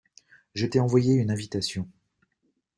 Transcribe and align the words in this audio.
Je 0.55 0.65
t'ai 0.65 0.79
envoyé 0.79 1.13
une 1.13 1.29
invitation. 1.29 1.87